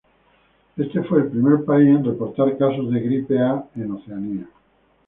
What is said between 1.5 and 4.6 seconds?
país en reportar casos de gripe A en Oceanía.